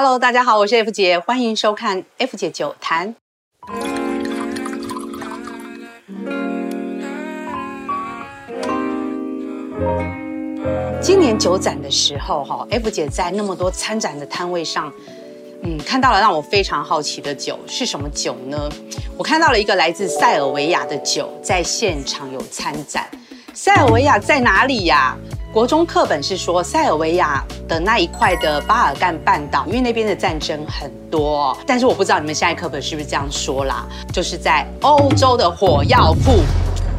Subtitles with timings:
[0.00, 3.16] Hello，大家好，我是 F 姐，欢迎收看 F 姐酒谈。
[11.02, 14.92] 今年酒展的时候，哈，F 姐在那么多参展的摊位上，
[15.64, 18.70] 嗯，看到了让我非常好奇的酒是什么酒呢？
[19.16, 23.10] 我看到了一个来自塞尔维亚的酒在现场有参展。
[23.60, 25.16] 塞尔维亚在哪里呀？
[25.52, 31.58] 国中课本是说塞尔维亚的那一块的巴尔干半岛，因为那边的战争很多。
[31.66, 36.38] 但是我不知道你们现在课本是不是这样说啦，就是在欧洲的火药库。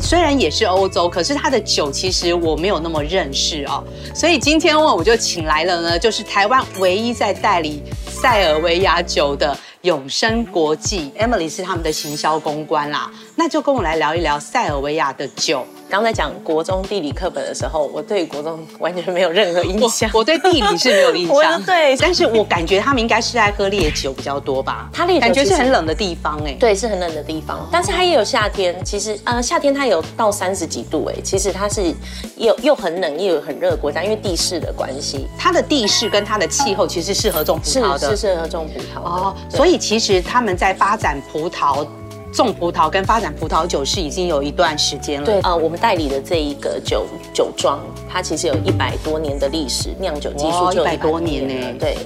[0.02, 3.81] 虽然也是欧洲，可是它的酒其实我没有那么认识哦。
[4.13, 13.09] 所以今天我就请来了呢，就是台湾唯一在代理塞尔维亚酒的永生国际，Emily 是他们的行销公关啦。
[13.38, 15.66] 那就跟我来聊一聊塞尔维亚的酒。
[15.89, 20.07] 刚才讲国中地理课本的时候，我对国中完全没有任何印象。
[20.13, 24.88] 我，我对地理是没有印象， 对，但是我感觉他们应该是在喝烈酒比较多吧？
[24.94, 28.75] 他烈酒感觉是很冷的地方哎，对，是很冷的地方，但是它也有夏天。
[28.86, 31.91] 其实呃，夏天它有到三十几度哎，其实它是
[32.38, 39.35] 又又很冷又有很热的国家，因为地势的关系，它的地势跟它的气候其实适合种葡萄的，是，是适合种葡萄哦。
[39.50, 41.85] 所以其实他们在发展葡萄。
[42.31, 45.25] 种葡萄跟发展葡萄酒是已经有一段时间了。
[45.25, 51.53] 对，呃，我们代理的这一个酒酒庄，它其实有一百多年的历史，酿酒技术就一百多年呢。
[51.80, 51.97] 对，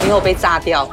[0.00, 0.88] 没有被炸掉。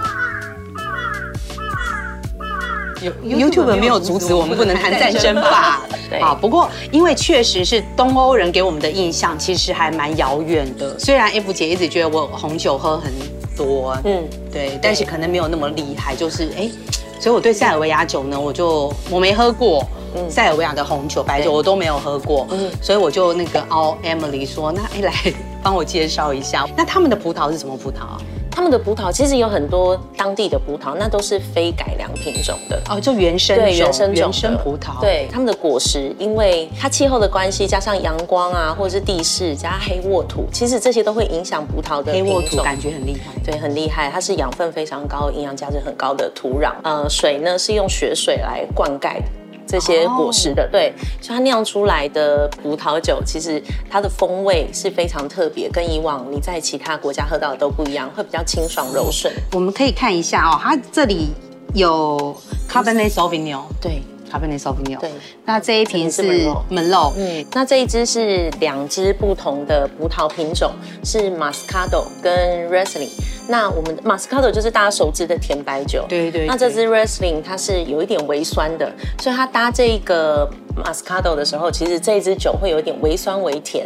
[3.24, 5.88] YouTube 没有阻止我们不能谈战争吧？
[6.10, 6.20] 对。
[6.20, 11.00] 啊，不过因为确实是东欧人给我们的印象，其实还蛮遥远的。
[11.00, 13.14] 虽然 F 姐一直觉得我红酒喝很
[13.56, 16.64] 多，嗯，对，但是可能没有那么厉害，就是哎。
[16.64, 16.72] 欸
[17.20, 25.14] 所以我对塞尔维亚酒呢，我就我没喝过，嗯，塞尔维亚的红酒、白酒我都没有喝过，嗯，所以我就那个凹 Emily 说，那哎来
[25.62, 28.18] 帮我介绍一下，那他们的葡萄是什么葡萄？
[28.60, 35.00] 他们的葡萄其实有很多当地的葡萄，那都是非改良品种的哦，就原生对原生种原生葡萄。
[35.00, 42.12] 对他们的果实，因为它气候的关系，加上阳光啊，或者是地势加黑沃土，其实这些都会影响葡萄的。
[42.12, 46.74] 黑沃土感觉很厉害，对，很厉害，它是养分非常高、营养价值很高的土壤。
[46.84, 49.39] 呃，水呢是用雪水来灌溉的。
[49.70, 50.92] 这些果实的，对，
[51.22, 59.32] 所以它酿出来的葡萄酒，其实它的风味是非常特别，跟以往你在其他国家喝到的都不一样，会比较清爽柔顺。
[59.52, 61.28] 我们可以看一下哦，它这里
[61.76, 62.36] 有
[62.68, 64.02] Cabernet Sauvignon，对。
[64.32, 65.12] Cabernet Sauvignon 对，
[65.44, 66.22] 那这一瓶是
[66.70, 70.72] Merlot，嗯，那这一支是两支不同的葡萄品种，
[71.04, 73.10] 是 Moscato 跟 Riesling。
[73.50, 76.48] 那我们 Moscato 就是大家熟知的甜白酒，对对，对。
[76.48, 78.90] 那这支 Riesling 它是有一点微酸的，
[79.20, 83.86] 所以它搭这个 Moscato 的时候，其实这一支酒会有一点微酸微甜，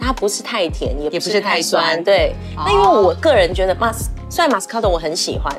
[0.00, 2.34] 它不是太甜，也不是太酸，太酸对。
[2.56, 5.54] 那、哦、因为我个人觉得 Mas 虽然 Moscato 我很喜欢。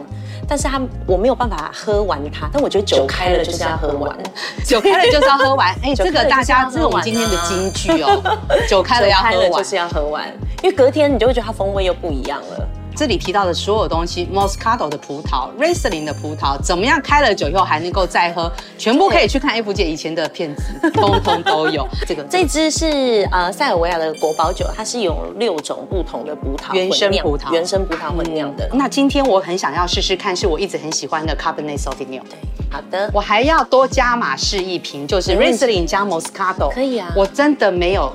[0.48, 4.16] 但是它我没有办法喝完它，但我觉得酒开了就是要喝完，
[4.64, 5.70] 酒开了就是要喝完。
[5.82, 8.22] 哎、欸，这个大家这是我们今天的金句哦，
[8.70, 12.68] 酒开了要喝完，就是要喝完，因为隔天你就会觉得它风味又不一样了。
[12.96, 21.86] 这里提到的所有东西，Moscato 的葡萄，Riesling 的葡萄，怎么样开了酒以后还能够再喝，全部可以去看 F 姐以前的片子，通通都有。
[22.08, 28.78] 这个这支是呃塞尔维亚的国宝酒，它是有六种不同的葡萄原生葡萄原生葡萄混酿的、嗯。
[28.78, 32.22] 那今天我很想要试试看，是我一直很喜欢的 Cabernet Sauvignon。
[32.22, 32.40] 对，
[32.72, 36.74] 好的，我还要多加码试一瓶，就是 Riesling 加 Moscato。
[36.74, 38.12] 可以啊，我真的没有。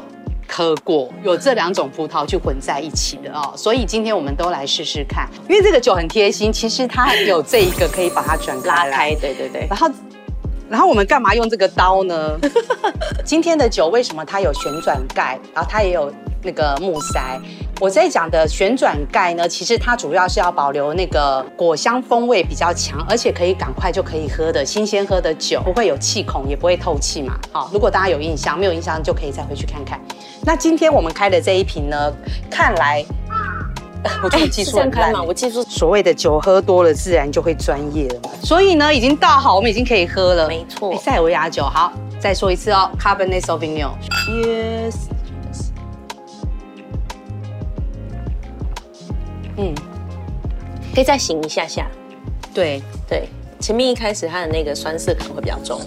[0.50, 5.28] 喝过有这两种葡萄去混在一起的哦，所以今天我们都来试试看。
[5.48, 9.66] 因为这个酒很贴心，其实它有这一个可以把它转开来，对对对。
[9.68, 9.90] 然后，
[10.68, 12.38] 然后我们干嘛用这个刀呢？
[13.24, 16.12] 今天的酒为什么它有旋转盖，然后它也有
[16.42, 17.40] 那个木塞？
[17.80, 27.40] 我在讲的旋转盖呢，其实它主要是要保留那个果香风味比较强，而且可以赶快就可以喝的新鲜喝的酒，不会有气孔，也不会透气嘛。
[27.50, 29.98] 好，如果大家有印象，没有印象就可以再回去看看。
[30.42, 32.12] 那今天我们开的这一瓶呢，
[32.50, 33.02] 看来
[34.22, 38.28] 我这个技术很烂嘛，我技术所谓的酒喝多了，自然就会专业了嘛。
[38.42, 40.46] 所以呢，已经倒好，我们已经可以喝了。
[40.46, 41.90] 没错，塞尔维亚酒，好，
[42.20, 45.19] 再说一次哦，Cabernet Sauvignon，Cheers。
[49.60, 49.74] 嗯，
[50.94, 51.86] 可以再醒一下下。
[52.52, 53.28] 对对，
[53.60, 55.80] 前面一开始它的那个酸涩感会比较重，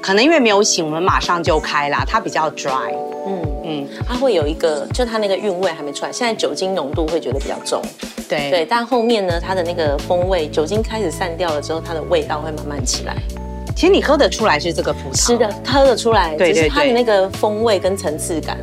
[0.00, 2.94] 可能因为没有醒，我们马上就开啦，它比较 dry。
[3.26, 7.82] 嗯嗯，它会有一个，就它那个韵味还没出来，现在酒精浓度会觉得比较重。
[8.28, 13.16] 对对，但后面呢，它的那个风味，酒精开始散掉了之后，它的味道会慢慢起来。
[13.74, 18.56] 其实你喝得出来是这个葡萄，是的，喝得出来，对对对，就是它的那个风味跟层次感。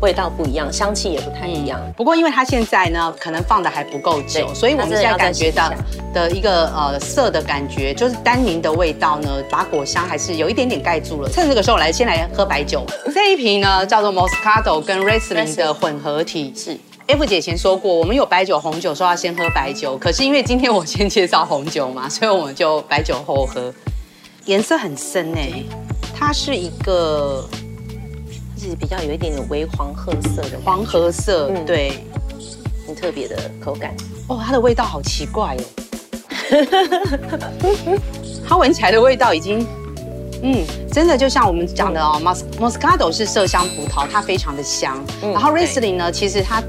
[0.00, 1.78] 味道不一样，香气也不太一样。
[1.84, 5.70] 嗯、不过因为它现在呢，可能放的还不够久，所以我们现在感觉到
[6.14, 11.28] 的一个呃色的感觉，就是单宁的味道呢，把果香还是有一点点盖住了。
[11.28, 16.52] 趁这个时候来先来喝白酒，这一瓶呢叫做 Moscato 跟 Riesling 的混合体。
[16.56, 23.72] 是 F 姐以前说过，我们有白酒、红酒，说要先喝白酒，可是因为今天我先介绍红酒嘛，所以我们就白酒后喝。
[24.46, 25.62] 颜色很深哎，
[26.18, 27.46] 它是一个。
[28.60, 32.04] 是比较有一点点微黄褐色的黄褐色，嗯、对，
[32.86, 33.94] 很特别的口感
[34.28, 34.38] 哦。
[34.44, 35.64] 它的味道好奇怪哦，
[38.46, 39.66] 它闻起来的味道已经，
[40.42, 40.62] 嗯，
[40.92, 45.02] 真的就像我们讲的哦，Mos Moscato 是麝香葡萄，它非常的香。
[45.22, 46.62] 嗯、然后 Riesling 呢，其实它，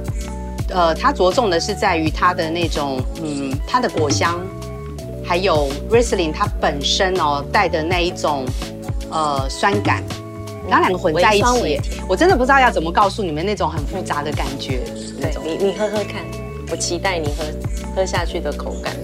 [0.69, 4.39] 呃，它着重的是在于它的那种，嗯，它的果香，
[5.25, 8.45] 还有 Riesling 它本身哦带的那一种，
[9.11, 10.01] 呃，酸感。
[10.71, 14.79] 然后两个混在一起，我真的不知道要怎么告诉你们那种很复杂的感觉。
[15.19, 16.23] 对，你你喝喝看，
[16.71, 17.43] 我期待你喝
[17.93, 18.95] 喝下去的口感。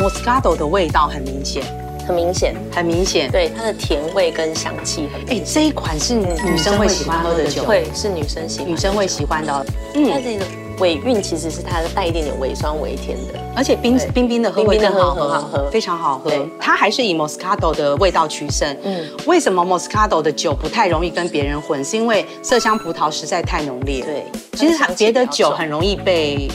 [0.00, 1.62] Moscato 的味道很明显，
[2.08, 3.30] 很明显，很明显。
[3.30, 5.36] 对，它的甜味跟香气很。
[5.36, 9.66] 哎，这一款是女生会喜欢喝的酒，会是女生喜欢，女生会喜欢的。
[9.96, 10.46] 嗯，它这个。
[10.80, 16.30] 尾韵其实是它带一点点微酸微甜的，而且冰冰冰的喝会更好喝，很好喝，非常好喝。
[16.58, 18.76] 它还是以 Moscato 的味道取胜。
[18.82, 21.84] 嗯，为什么 Moscato 的酒不太容易跟别人混？
[21.84, 24.02] 是因为麝香葡萄实在太浓烈。
[24.02, 24.24] 对，
[24.54, 26.48] 其实别的酒很容易被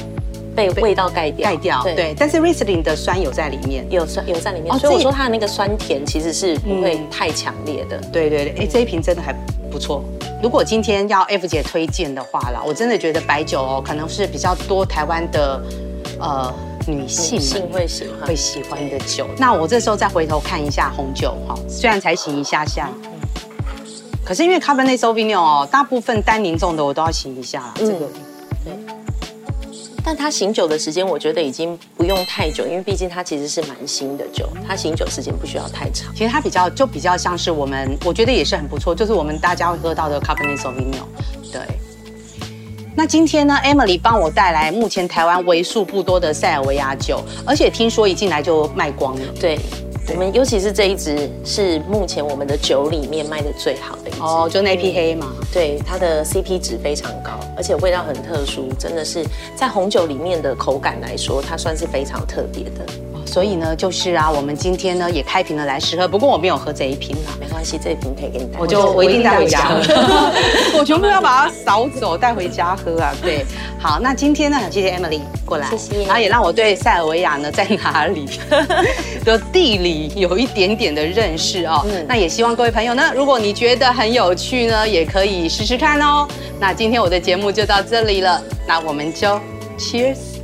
[0.56, 1.50] 被味道盖掉。
[1.50, 1.83] 盖掉。
[1.83, 4.78] 对，但是 Riesling 的酸有在里面，有酸有在里面。
[4.80, 7.98] 所以我说它的那个酸甜其实是不会太强烈的。
[8.12, 9.33] 对对对，哎，这一瓶真的还
[9.75, 10.01] 不错。
[10.42, 15.62] 如果今天要 F 姐推荐的话啦，我真的觉得白酒哦，可能是比较多台湾的
[16.18, 16.54] 呃
[16.88, 19.27] 女性，女性会喜欢会喜欢的酒。
[19.38, 22.89] 那我这时候再回头看一下红酒哈，虽然才醒一下下，
[24.24, 28.07] 可是因为 Cabernet Sauvignon 哦，大部分单宁重的我都要醒一下啦，这个
[28.63, 28.94] 对。
[30.06, 36.13] 但它醒酒的时间，我觉得已经不用太久，因为毕竟它其实是蛮新的酒，它醒酒时间不需要太长。
[36.13, 41.07] 其实它比较就比较像是我们，我觉得也是很不错，就是我们大家会喝到的 Cabernet Sauvignon。
[41.52, 41.62] 对。
[42.96, 49.25] 那今天呢，Emily 帮我带来目前台湾为数不多的塞尔维亚酒，而且听说一进来就卖光了。
[49.42, 49.57] 对。
[50.07, 55.34] 我们尤其是这一支是目前我们的酒里面卖的最好的一支哦，就那批黑嘛。
[55.52, 59.25] 对，它的 CP 值非常高，而且味道很特殊，真的是
[59.56, 62.86] 在红酒里面的口感来说，它算是非常特别的。
[63.25, 70.31] 所以呢，就是啊，我们今天呢也开瓶了来试喝，不过我没有喝这一瓶啦，没关系，这一瓶可以给你带，我就我一定带回家喝，
[70.80, 73.13] 我全部要把它扫走带回家喝啊。
[73.22, 73.45] 对，
[73.80, 78.25] 好，那今天呢，谢谢 Emily 过来，谢谢，然后也让我对塞尔维亚呢在哪里
[79.25, 81.83] 的地理有一点点的认识哦。
[81.89, 86.28] 嗯，那也希望各位朋友呢，如果你觉得很有趣呢，也可以试试看哦。
[86.60, 89.39] 那今天我的节目就到这里了，那我们就
[89.78, 90.34] Cheers。